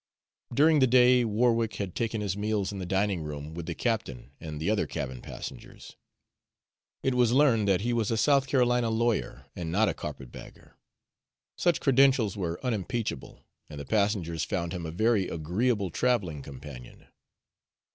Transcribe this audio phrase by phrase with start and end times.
[0.51, 4.31] During the day, Warwick had taken his meals in the dining room, with the captain
[4.39, 5.95] and the other cabin passengers.
[7.03, 10.75] It was learned that he was a South Carolina lawyer, and not a carpet bagger.
[11.55, 17.05] Such credentials were unimpeachable, and the passengers found him a very agreeable traveling companion.